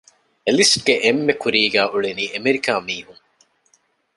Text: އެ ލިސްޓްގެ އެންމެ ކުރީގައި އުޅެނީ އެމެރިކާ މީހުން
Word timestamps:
އެ 0.45 0.51
ލިސްޓްގެ 0.57 0.95
އެންމެ 1.03 1.33
ކުރީގައި 1.41 1.89
އުޅެނީ 1.91 2.25
އެމެރިކާ 2.33 2.73
މީހުން 2.87 3.23